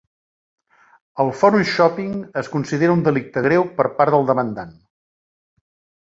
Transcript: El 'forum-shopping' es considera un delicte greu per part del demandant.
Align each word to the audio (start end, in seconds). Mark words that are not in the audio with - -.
El 1.23 1.27
'forum-shopping' 1.33 2.15
es 2.41 2.49
considera 2.53 2.95
un 2.99 3.03
delicte 3.07 3.43
greu 3.49 3.67
per 3.81 3.85
part 3.99 4.15
del 4.17 4.25
demandant. 4.31 4.73